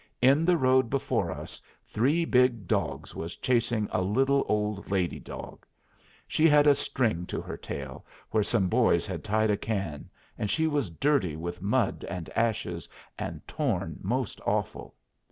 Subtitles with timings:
[0.19, 5.63] In the road before us three big dogs was chasing a little old lady dog.
[6.27, 10.09] She had a string to her tail, where some boys had tied a can,
[10.39, 14.95] and she was dirty with mud and ashes, and torn most awful.